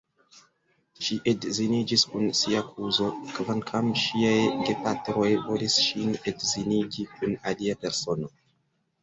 Ŝi 1.07 1.17
edziniĝis 1.31 2.05
kun 2.13 2.25
sia 2.39 2.63
kuzo, 2.69 3.09
kvankam 3.35 3.91
ŝiaj 4.05 4.33
gepatroj 4.71 5.29
volis 5.45 5.77
ŝin 5.85 6.19
edzinigi 6.33 7.07
kun 7.15 7.39
alia 7.53 7.79
persono. 7.87 8.35